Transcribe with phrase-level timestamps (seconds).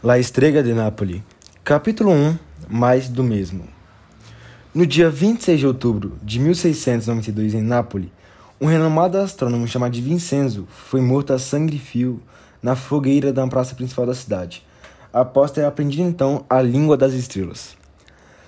[0.00, 1.24] La Estrega de Napoli.
[1.64, 3.64] Capítulo 1 Mais do mesmo.
[4.72, 8.08] No dia 26 de outubro de 1692, em Nápoles,
[8.60, 12.22] um renomado astrônomo chamado Vincenzo foi morto a sangue fio
[12.62, 14.64] na fogueira da praça principal da cidade,
[15.12, 17.76] após ter aprendido então a língua das estrelas.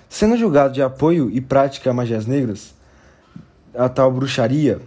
[0.07, 2.73] Sendo julgado de apoio e prática a magias negras,
[3.75, 4.79] a tal bruxaria,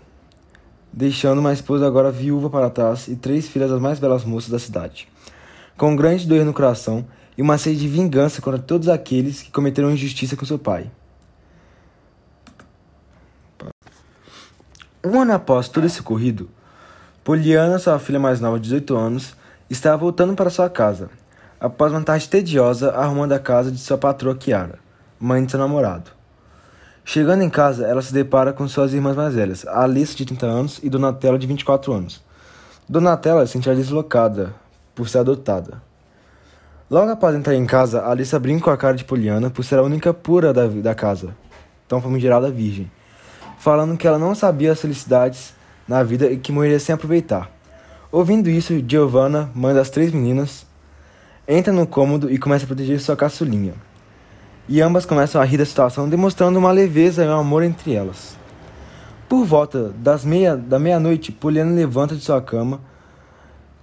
[0.91, 4.59] deixando uma esposa agora viúva para trás e três filhas das mais belas moças da
[4.59, 5.13] cidade
[5.77, 7.05] com grande dor no coração
[7.37, 10.91] e uma sede de vingança contra todos aqueles que cometeram injustiça com seu pai.
[15.05, 16.49] Um ano após todo esse ocorrido,
[17.23, 19.37] Poliana, sua filha mais nova de 18 anos,
[19.69, 21.11] estava voltando para sua casa,
[21.61, 24.79] após uma tarde tediosa arrumando a casa de sua patroa Kiara,
[25.19, 26.11] mãe de seu namorado.
[27.05, 30.81] Chegando em casa, ela se depara com suas irmãs mais velhas, Alice, de 30 anos,
[30.83, 32.23] e Donatella, de 24 anos.
[32.89, 34.55] Donatella se sentia deslocada,
[34.95, 35.83] por ser adotada.
[36.91, 39.83] Logo após entrar em casa, Alissa brinca com a cara de Poliana por ser a
[39.83, 41.35] única pura da, da casa,
[41.89, 42.91] tão famigerada virgem,
[43.59, 45.55] falando que ela não sabia as felicidades
[45.89, 47.51] na vida e que morreria sem aproveitar.
[48.13, 50.67] Ouvindo isso, Giovanna, mãe das três meninas,
[51.49, 53.75] entra no cômodo e começa a proteger sua caçulinha.
[54.69, 58.37] E ambas começam a rir da situação, demonstrando uma leveza e um amor entre elas.
[59.29, 62.81] Por volta das meia, da meia-noite, Poliana levanta de sua cama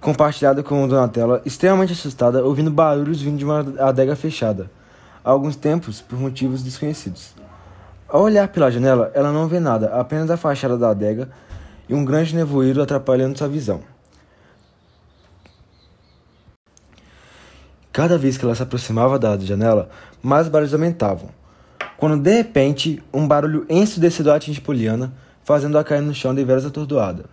[0.02, 4.68] compartilhada com Donatella, extremamente assustada, ouvindo barulhos vindo de uma adega fechada,
[5.24, 7.32] há alguns tempos por motivos desconhecidos.
[8.08, 11.30] Ao olhar pela janela, ela não vê nada, apenas a fachada da adega
[11.88, 13.80] e um grande nevoeiro atrapalhando sua visão.
[17.92, 19.88] Cada vez que ela se aproximava da janela,
[20.20, 21.28] mais barulhos aumentavam.
[21.96, 25.12] Quando de repente, um barulho ensurdecedor atinge Poliana,
[25.44, 27.26] fazendo-a cair no chão deveras atordoada.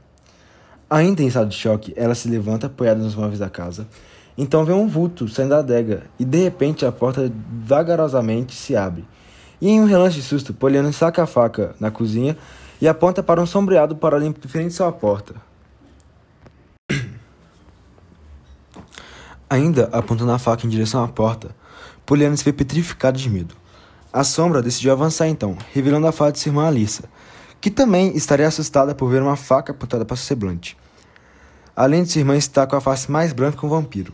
[0.90, 3.88] Ainda em estado de choque, ela se levanta apoiada nos móveis da casa.
[4.36, 7.32] Então vê um vulto saindo da adega e de repente a porta
[7.64, 9.06] vagarosamente se abre.
[9.62, 12.36] E em um relance de susto, Poliana saca a faca na cozinha
[12.82, 15.36] e aponta para um sombreado paralelo frente de sua porta.
[19.50, 21.54] Ainda apontando a faca em direção à porta,
[22.06, 23.54] Poliana se vê petrificada de medo.
[24.12, 27.04] A sombra decidiu avançar então, revelando a face de sua irmã Alissa,
[27.62, 30.78] que também estaria assustada por ver uma faca apontada para seu semblante.
[31.76, 34.14] Além de sua irmã estar com a face mais branca que um vampiro.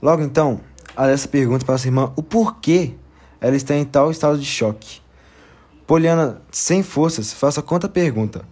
[0.00, 0.60] Logo então,
[0.96, 2.94] Alessa pergunta para sua irmã o porquê
[3.40, 5.00] ela está em tal estado de choque.
[5.86, 8.44] Poliana, sem forças, faz a conta pergunta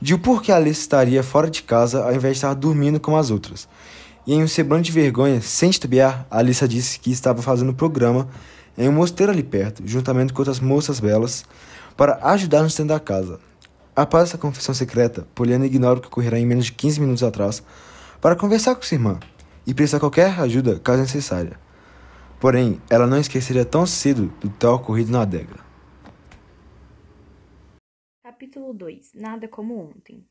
[0.00, 3.30] de o porquê Alice estaria fora de casa ao invés de estar dormindo como as
[3.30, 3.68] outras.
[4.26, 8.28] E em um semblante de vergonha, sem titubear, Alissa disse que estava fazendo programa
[8.76, 11.44] em um mosteiro ali perto, juntamente com outras moças belas,
[11.98, 13.40] para ajudar no centro da casa.
[13.94, 17.60] Após essa confissão secreta, Poliana ignora o que ocorrerá em menos de 15 minutos atrás
[18.20, 19.18] para conversar com sua irmã
[19.66, 21.58] e prestar qualquer ajuda caso necessária.
[22.40, 25.56] Porém, ela não esqueceria tão cedo do tal ocorrido na adega.
[28.22, 30.24] Capítulo 2 Nada como ontem.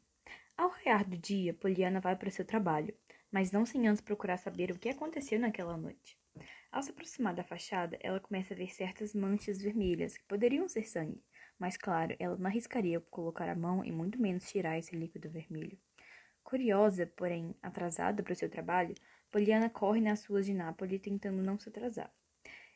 [0.58, 2.94] Ao raiar do dia, Poliana vai para seu trabalho,
[3.30, 6.18] mas não sem antes procurar saber o que aconteceu naquela noite.
[6.72, 10.88] Ao se aproximar da fachada, ela começa a ver certas manchas vermelhas que poderiam ser
[10.88, 11.22] sangue,
[11.60, 15.78] mas claro, ela não arriscaria colocar a mão e muito menos tirar esse líquido vermelho.
[16.44, 18.96] Curiosa, porém atrasada para o seu trabalho,
[19.32, 22.14] Poliana corre nas ruas de Nápoles tentando não se atrasar.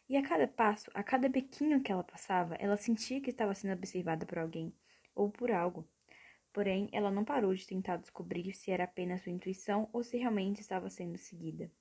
[0.09, 3.74] E a cada passo, a cada bequinho que ela passava, ela sentia que estava sendo
[3.74, 4.74] observada por alguém
[5.16, 5.88] ou por algo.
[6.52, 10.59] Porém, ela não parou de tentar descobrir se era apenas sua intuição ou se realmente
[10.59, 11.72] estava sendo seguida.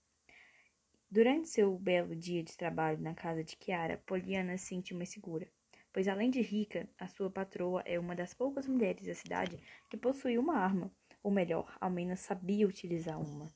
[1.10, 5.50] Durante seu belo dia de trabalho na casa de Kiara, Poliana se sentiu mais segura
[5.92, 9.58] pois além de rica, a sua patroa é uma das poucas mulheres da cidade
[9.88, 10.92] que possuía uma arma,
[11.22, 13.52] ou melhor, ao menos sabia utilizar uma.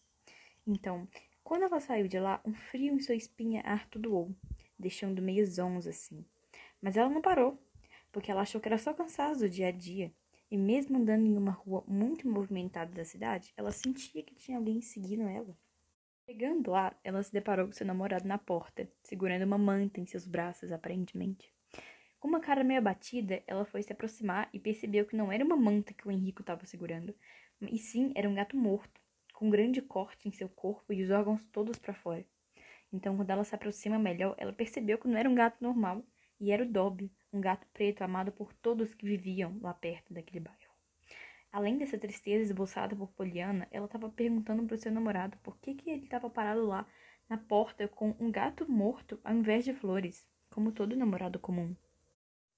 [0.66, 1.08] Então,
[1.42, 4.34] quando ela saiu de lá, um frio em sua espinha a artudoou,
[4.78, 6.24] deixando meio zonza assim.
[6.80, 7.58] Mas ela não parou,
[8.10, 10.12] porque ela achou que era só cansaço do dia a dia.
[10.50, 14.80] E mesmo andando em uma rua muito movimentada da cidade, ela sentia que tinha alguém
[14.80, 15.56] seguindo ela.
[16.26, 20.26] Chegando lá, ela se deparou com seu namorado na porta, segurando uma manta em seus
[20.26, 21.53] braços, aparentemente.
[22.24, 25.58] Com uma cara meio abatida, ela foi se aproximar e percebeu que não era uma
[25.58, 27.14] manta que o Henrico estava segurando,
[27.60, 28.98] e sim era um gato morto,
[29.34, 32.24] com um grande corte em seu corpo e os órgãos todos para fora.
[32.90, 36.02] Então, quando ela se aproxima melhor, ela percebeu que não era um gato normal,
[36.40, 40.40] e era o Dobby, um gato preto amado por todos que viviam lá perto daquele
[40.40, 40.72] bairro.
[41.52, 45.74] Além dessa tristeza esboçada por Poliana, ela estava perguntando para o seu namorado por que,
[45.74, 46.86] que ele estava parado lá
[47.28, 51.76] na porta com um gato morto ao invés de flores, como todo namorado comum.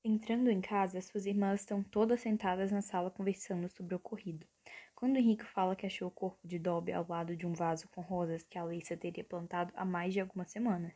[0.08, 4.46] Entrando em casa, suas irmãs estão todas sentadas na sala conversando sobre o ocorrido,
[4.94, 8.02] Quando Henrique fala que achou o corpo de Dobby ao lado de um vaso com
[8.02, 10.94] rosas que a Alicia teria plantado há mais de algumas semanas,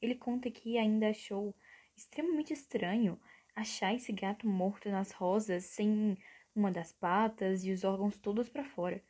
[0.00, 1.54] ele conta que ainda achou
[1.94, 3.20] extremamente estranho
[3.54, 6.16] achar esse gato morto nas rosas sem
[6.54, 9.04] uma das patas e os órgãos todos para fora.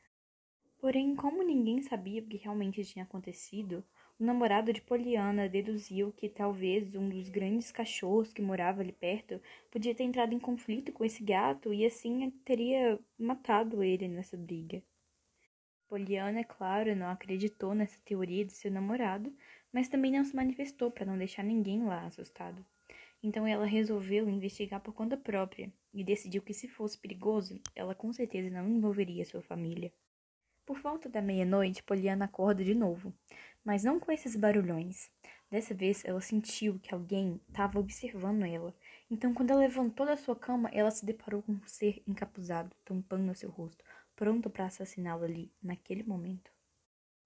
[0.81, 3.85] Porém, como ninguém sabia o que realmente tinha acontecido,
[4.19, 9.41] o namorado de Poliana deduziu que talvez um dos grandes cachorros que morava ali perto
[9.71, 14.83] podia ter entrado em conflito com esse gato e assim teria matado ele nessa briga.
[15.87, 19.33] Poliana, é claro, não acreditou nessa teoria de seu namorado,
[19.71, 22.65] mas também não se manifestou para não deixar ninguém lá assustado.
[23.23, 28.13] Então ela resolveu investigar por conta própria e decidiu que se fosse perigoso, ela com
[28.13, 29.93] certeza não envolveria sua família.
[30.67, 33.15] Por volta da meia-noite, Poliana acorda de novo,
[33.65, 35.09] mas não com esses barulhões.
[35.49, 38.75] Dessa vez, ela sentiu que alguém estava observando ela.
[39.09, 43.33] Então, quando ela levantou da sua cama, ela se deparou com um ser encapuzado, tampando
[43.33, 43.85] seu rosto,
[44.17, 46.51] pronto para assassiná-la ali, naquele momento.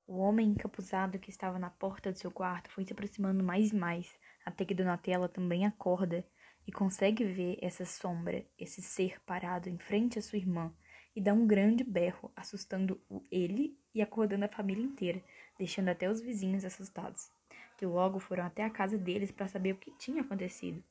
[0.07, 3.75] O homem encapuzado que estava na porta do seu quarto foi se aproximando mais e
[3.75, 4.13] mais,
[4.45, 6.27] até que Donatella também acorda
[6.67, 10.75] e consegue ver essa sombra, esse ser parado em frente à sua irmã,
[11.21, 12.99] e dá um grande berro, assustando
[13.31, 15.23] ele e acordando a família inteira,
[15.59, 17.31] deixando até os vizinhos assustados,
[17.77, 20.83] que logo foram até a casa deles para saber o que tinha acontecido.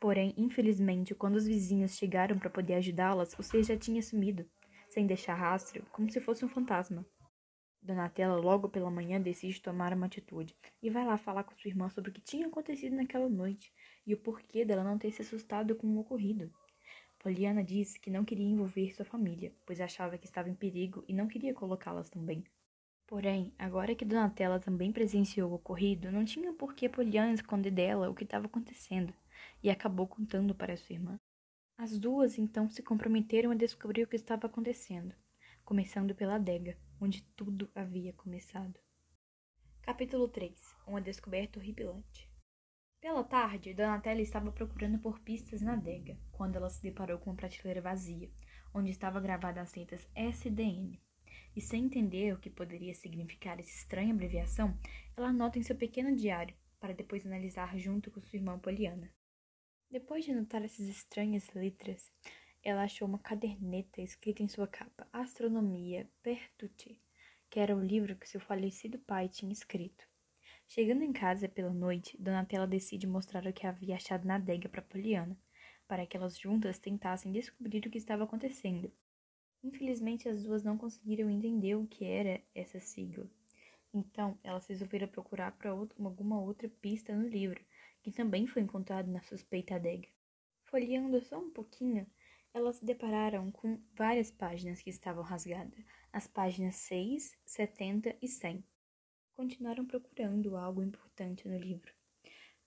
[0.00, 4.48] Porém, infelizmente, quando os vizinhos chegaram para poder ajudá-las, o ser já tinha sumido,
[4.88, 7.04] sem deixar rastro, como se fosse um fantasma.
[7.82, 11.90] Donatella, logo pela manhã, decide tomar uma atitude e vai lá falar com sua irmã
[11.90, 13.70] sobre o que tinha acontecido naquela noite
[14.06, 16.50] e o porquê dela não ter se assustado com o ocorrido.
[17.18, 21.12] Poliana disse que não queria envolver sua família, pois achava que estava em perigo e
[21.12, 22.44] não queria colocá-las também.
[23.06, 28.08] Porém, agora que Donatella também presenciou o ocorrido, não tinha por que Poliana esconder dela
[28.08, 29.12] o que estava acontecendo,
[29.62, 31.18] e acabou contando para sua irmã.
[31.76, 35.14] As duas então se comprometeram a descobrir o que estava acontecendo,
[35.64, 38.78] começando pela adega, onde tudo havia começado.
[39.82, 40.52] Capítulo 3
[40.86, 42.28] Uma descoberta horripilante
[43.00, 47.36] pela tarde, Donatella estava procurando por pistas na adega, quando ela se deparou com uma
[47.36, 48.30] prateleira vazia,
[48.74, 51.00] onde estava gravada as letras SDN.
[51.56, 54.78] E sem entender o que poderia significar essa estranha abreviação,
[55.16, 59.12] ela anota em seu pequeno diário, para depois analisar junto com sua irmã Poliana.
[59.90, 62.12] Depois de anotar essas estranhas letras,
[62.62, 67.00] ela achou uma caderneta escrita em sua capa Astronomia Pertuti,
[67.48, 70.06] que era o livro que seu falecido pai tinha escrito.
[70.70, 74.82] Chegando em casa pela noite, Donatella decide mostrar o que havia achado na adega para
[74.82, 75.34] Poliana,
[75.88, 78.92] para que elas juntas tentassem descobrir o que estava acontecendo.
[79.64, 83.26] Infelizmente, as duas não conseguiram entender o que era essa sigla.
[83.94, 87.64] Então, elas resolveram procurar para alguma outra pista no livro,
[88.02, 90.06] que também foi encontrado na suspeita adega.
[90.66, 92.06] Folheando só um pouquinho,
[92.52, 95.82] elas se depararam com várias páginas que estavam rasgadas,
[96.12, 98.62] as páginas 6, 70 e 100
[99.38, 101.92] continuaram procurando algo importante no livro,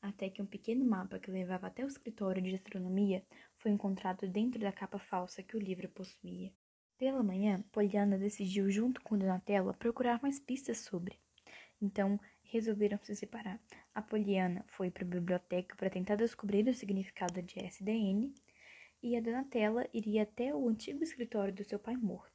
[0.02, 3.26] até que um pequeno mapa que levava até o escritório de astronomia
[3.58, 6.50] foi encontrado dentro da capa falsa que o livro possuía.
[6.98, 11.20] Pela manhã, Poliana decidiu, junto com Donatella, procurar mais pistas sobre.
[11.82, 13.60] Então, resolveram se separar.
[13.94, 18.34] A Poliana foi para a biblioteca para tentar descobrir o significado de SDN,
[19.04, 22.31] e a Donatella iria até o antigo escritório do seu pai morto.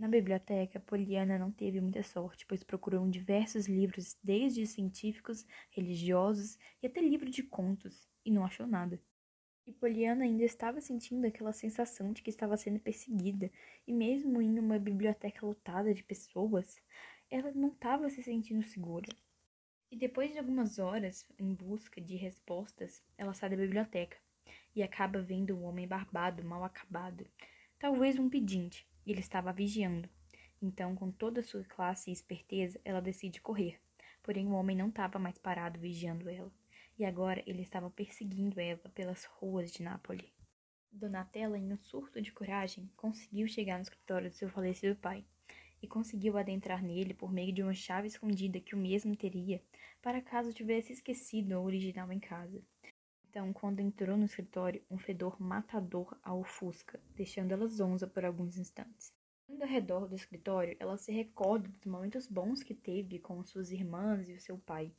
[0.00, 6.86] Na biblioteca, Poliana não teve muita sorte, pois procurou diversos livros, desde científicos, religiosos e
[6.86, 8.98] até livro de contos, e não achou nada.
[9.66, 13.52] E Poliana ainda estava sentindo aquela sensação de que estava sendo perseguida,
[13.86, 16.80] e mesmo em uma biblioteca lotada de pessoas,
[17.30, 19.14] ela não estava se sentindo segura.
[19.90, 24.16] E depois de algumas horas em busca de respostas, ela sai da biblioteca
[24.74, 27.28] e acaba vendo um homem barbado, mal acabado,
[27.78, 30.08] talvez um pedinte ele estava vigiando.
[30.62, 33.80] Então, com toda sua classe e esperteza, ela decide correr.
[34.22, 36.52] Porém, o homem não estava mais parado vigiando ela.
[36.98, 40.30] E agora ele estava perseguindo ela pelas ruas de Nápoles.
[40.92, 45.24] Donatella, em um surto de coragem, conseguiu chegar no escritório do seu falecido pai
[45.82, 49.62] e conseguiu adentrar nele por meio de uma chave escondida que o mesmo teria
[50.02, 52.62] para caso tivesse esquecido o original em casa.
[53.30, 58.58] Então, quando entrou no escritório, um fedor matador a ofusca, deixando ela zonza por alguns
[58.58, 59.14] instantes.
[59.48, 63.70] Indo ao redor do escritório, ela se recorda dos momentos bons que teve com suas
[63.70, 64.92] irmãs e o seu pai.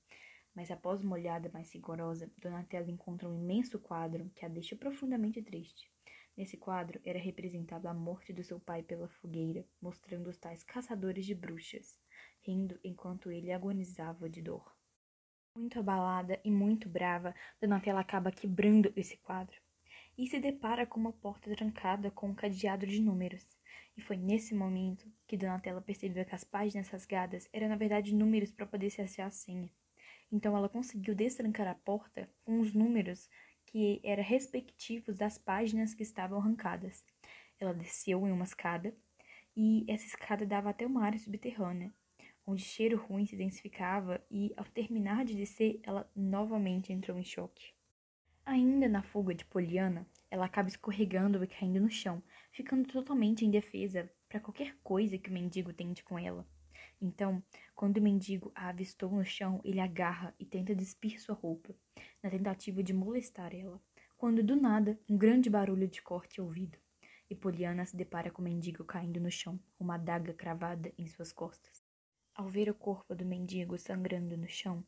[0.56, 5.42] Mas após uma olhada mais rigorosa, Donatella encontra um imenso quadro que a deixa profundamente
[5.42, 5.92] triste.
[6.38, 11.26] Nesse quadro era representada a morte do seu pai pela fogueira, mostrando os tais caçadores
[11.26, 12.00] de bruxas,
[12.40, 14.74] rindo enquanto ele agonizava de dor.
[15.54, 19.60] Muito abalada e muito brava, Donatella acaba quebrando esse quadro
[20.18, 23.46] e se depara com uma porta trancada com um cadeado de números.
[23.98, 28.52] E foi nesse momento que Donatella percebeu que as páginas rasgadas eram na verdade números
[28.52, 29.70] para poder se achar a senha.
[30.32, 33.30] Então ela conseguiu destrancar a porta com os números
[33.66, 37.04] que eram respectivos das páginas que estavam arrancadas.
[37.60, 38.96] Ela desceu em uma escada
[39.56, 41.94] e essa escada dava até uma área subterrânea,
[42.46, 47.74] onde cheiro ruim se densificava e, ao terminar de descer, ela novamente entrou em choque.
[48.46, 54.12] Ainda na fuga de Poliana, ela acaba escorregando e caindo no chão, ficando totalmente indefesa
[54.28, 56.48] para qualquer coisa que o mendigo tente com ela.
[57.02, 57.44] Então,
[57.76, 61.76] quando o mendigo a avistou no chão, ele agarra e tenta despir sua roupa,
[62.22, 63.82] na tentativa de molestar ela,
[64.18, 66.78] quando do nada um grande barulho de corte é ouvido,
[67.30, 71.32] e Poliana se depara com o mendigo caindo no chão, uma adaga cravada em suas
[71.34, 71.81] costas.
[72.34, 74.84] Ao ver o corpo do mendigo sangrando no chão,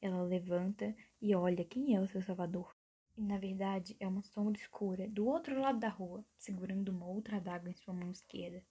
[0.00, 2.74] ela levanta e olha quem é o seu salvador.
[3.16, 7.36] E na verdade é uma sombra escura do outro lado da rua, segurando uma outra
[7.36, 8.62] adaga em sua mão esquerda.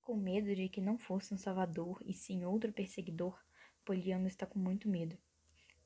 [0.00, 3.36] Com medo de que não fosse um salvador e sim outro perseguidor,
[3.84, 5.16] Poliana está com muito medo.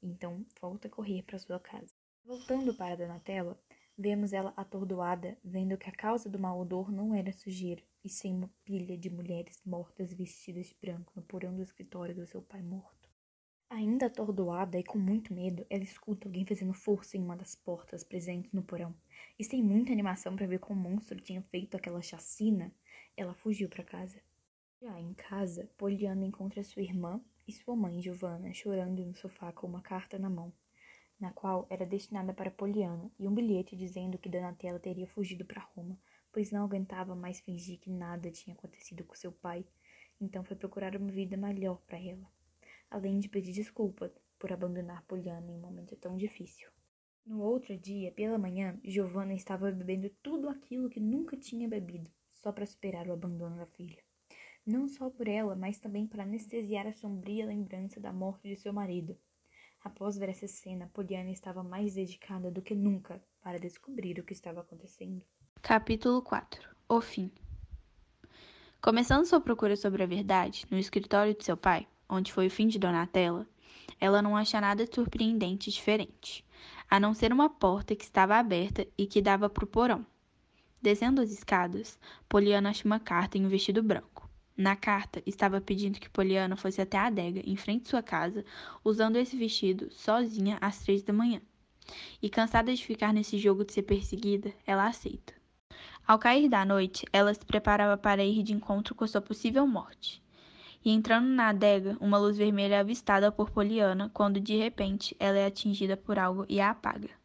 [0.02, 1.94] Então volta a correr para sua casa.
[2.24, 3.58] Voltando para Donatella,
[4.00, 8.34] vemos ela atordoada, vendo que a causa do mau odor não era sujeira, e sim
[8.34, 12.62] uma pilha de mulheres mortas vestidas de branco no porão do escritório do seu pai
[12.62, 13.10] morto.
[13.68, 18.02] Ainda atordoada e com muito medo, ela escuta alguém fazendo força em uma das portas
[18.02, 18.94] presentes no porão.
[19.38, 22.72] E sem muita animação para ver como o monstro tinha feito aquela chacina,
[23.14, 24.18] ela fugiu para casa.
[24.80, 29.66] Já em casa, Poliana encontra sua irmã e sua mãe, Giovanna, chorando no sofá com
[29.66, 30.52] uma carta na mão,
[31.20, 35.68] na qual era destinada para Poliana, e um bilhete dizendo que Donatella teria fugido para
[35.74, 35.98] Roma,
[36.32, 39.64] pois não aguentava mais fingir que nada tinha acontecido com seu pai,
[40.20, 42.26] então foi procurar uma vida melhor para ela
[42.90, 46.68] além de pedir desculpa por abandonar Poliana em um momento tão difícil.
[47.24, 52.50] No outro dia, pela manhã, Giovanna estava bebendo tudo aquilo que nunca tinha bebido, só
[52.50, 54.02] para superar o abandono da filha.
[54.66, 58.72] Não só por ela, mas também para anestesiar a sombria lembrança da morte de seu
[58.72, 59.16] marido.
[59.82, 64.34] Após ver essa cena, Poliana estava mais dedicada do que nunca para descobrir o que
[64.34, 65.24] estava acontecendo.
[65.62, 67.30] Capítulo 4 O fim
[68.80, 72.68] Começando sua procura sobre a verdade no escritório de seu pai, onde foi o fim
[72.68, 73.46] de Donatella,
[73.98, 76.44] ela não acha nada surpreendente e diferente,
[76.88, 80.06] a não ser uma porta que estava aberta e que dava para o porão.
[80.80, 84.29] Descendo as escadas, Poliana acha uma carta em um vestido branco.
[84.60, 88.44] Na carta, estava pedindo que Poliana fosse até a adega, em frente de sua casa,
[88.84, 91.40] usando esse vestido, sozinha, às três da manhã.
[92.20, 95.32] E cansada de ficar nesse jogo de ser perseguida, ela aceita.
[96.06, 100.22] Ao cair da noite, ela se preparava para ir de encontro com sua possível morte
[100.84, 105.38] e entrando na adega, uma luz vermelha é avistada por Poliana quando de repente ela
[105.38, 107.19] é atingida por algo e a apaga.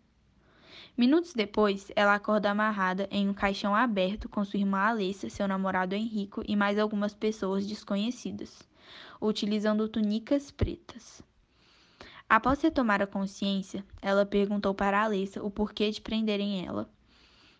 [0.97, 5.93] Minutos depois, ela acorda amarrada em um caixão aberto com sua irmã Alessa, seu namorado
[5.93, 8.63] Henrico e mais algumas pessoas desconhecidas,
[9.21, 11.21] utilizando túnicas pretas.
[12.29, 16.89] Após retomar a consciência, ela perguntou para Alessa o porquê de prenderem ela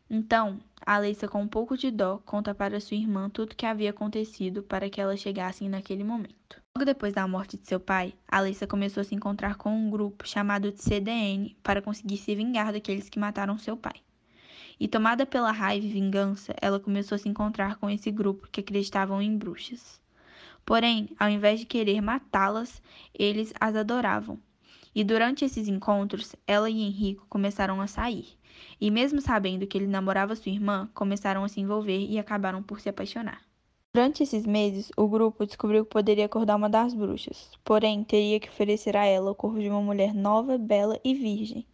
[0.10, 3.90] então, Alessa, com um pouco de dó, conta para sua irmã tudo o que havia
[3.90, 6.62] acontecido para que elas chegassem naquele momento.
[6.78, 10.28] Logo depois da morte de seu pai, Alessa começou a se encontrar com um grupo
[10.28, 13.96] chamado de CDN para conseguir se vingar daqueles que mataram seu pai.
[14.78, 18.60] E tomada pela raiva e vingança, ela começou a se encontrar com esse grupo que
[18.60, 20.02] acreditavam em bruxas.
[20.66, 22.82] Porém, ao invés de querer matá-las,
[23.18, 24.38] eles as adoravam.
[24.94, 28.38] E durante esses encontros, ela e Henrico começaram a sair
[28.82, 32.82] e mesmo sabendo que ele namorava sua irmã, começaram a se envolver e acabaram por
[32.82, 33.42] se apaixonar.
[33.96, 38.50] Durante esses meses, o grupo descobriu que poderia acordar uma das bruxas, porém teria que
[38.50, 41.66] oferecer a ela o corpo de uma mulher nova, bela e virgem.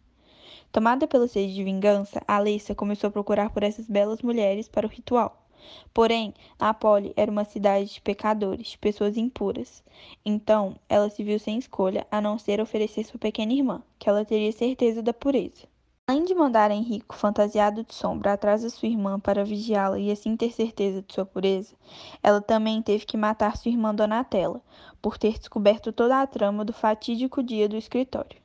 [0.70, 4.88] Tomada pela sede de vingança, Alessa começou a procurar por essas belas mulheres para o
[4.88, 5.44] ritual.
[5.92, 9.82] Porém, Napoli era uma cidade de pecadores, pessoas impuras.
[10.24, 14.24] Então, ela se viu sem escolha a não ser oferecer sua pequena irmã, que ela
[14.24, 15.71] teria certeza da pureza.
[16.08, 20.36] Além de mandar Henrico, fantasiado de sombra, atrás de sua irmã para vigiá-la e assim
[20.36, 21.76] ter certeza de sua pureza,
[22.20, 24.60] ela também teve que matar sua irmã Donatella,
[25.00, 28.42] por ter descoberto toda a trama do fatídico dia do escritório.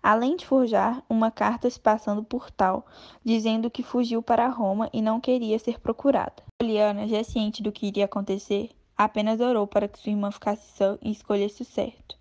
[0.00, 2.86] Além de forjar uma carta se passando por tal,
[3.24, 6.44] dizendo que fugiu para Roma e não queria ser procurada.
[6.60, 10.96] Poliana, já ciente do que iria acontecer, apenas orou para que sua irmã ficasse sã
[11.02, 12.16] e escolhesse o certo.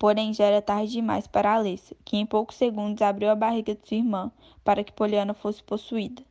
[0.00, 3.86] Porém, já era tarde demais para Alessa, que em poucos segundos abriu a barriga de
[3.86, 4.32] sua irmã
[4.64, 6.22] para que Poliana fosse possuída.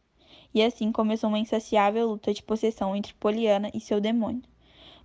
[0.52, 4.42] E assim começou uma insaciável luta de possessão entre Poliana e seu demônio.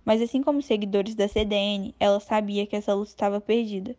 [0.03, 3.95] Mas assim como os seguidores da CDN, ela sabia que essa luta estava perdida.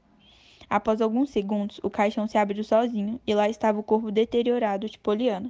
[0.68, 4.98] Após alguns segundos, o caixão se abriu sozinho e lá estava o corpo deteriorado de
[4.98, 5.48] Poliana.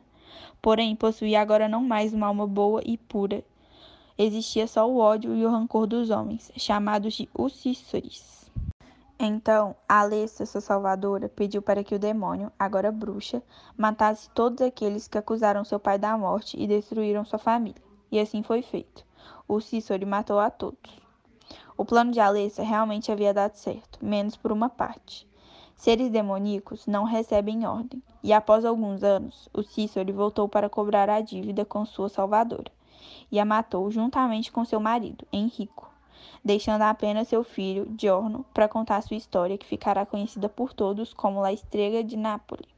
[0.61, 3.43] Porém, possuía agora não mais uma alma boa e pura,
[4.19, 8.36] existia só o ódio e o rancor dos homens, chamados de Ussissoris.
[9.19, 13.43] Então, Alessa, sua salvadora, pediu para que o demônio, agora bruxa,
[13.75, 17.83] matasse todos aqueles que acusaram seu pai da morte e destruíram sua família.
[18.13, 19.07] E assim foi feito.
[19.49, 21.01] O Cícero matou a todos.
[21.79, 25.27] O plano de Alessa realmente havia dado certo, menos por uma parte.
[25.75, 31.21] Seres demoníacos não recebem ordem, e após alguns anos, o Cícero voltou para cobrar a
[31.21, 32.71] dívida com sua salvadora,
[33.31, 35.91] e a matou juntamente com seu marido, Henrico,
[36.45, 41.41] deixando apenas seu filho, Giorno, para contar sua história que ficará conhecida por todos como
[41.41, 42.76] La Estrela de Nápoles.